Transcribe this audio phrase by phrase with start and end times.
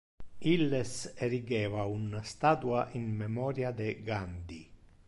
[0.51, 0.93] Illes
[1.27, 4.63] erigeva un statua in memoria de Gandhi.